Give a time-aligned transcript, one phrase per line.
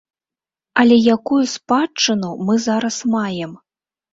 [0.83, 3.51] Але якую спадчыну мы зараз маем?